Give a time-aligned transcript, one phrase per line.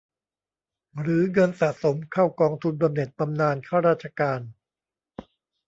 [0.99, 4.39] หรือเงินสะสมเข้ากองทุนบำเหน็จบำนาญข้าราชการ